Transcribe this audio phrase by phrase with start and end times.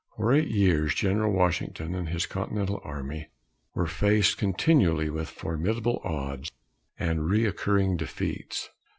[0.17, 3.27] For eight years, General Washington and his Continental Army
[3.75, 6.51] were faced continually with formidable odds
[6.97, 8.71] and recurring defeats.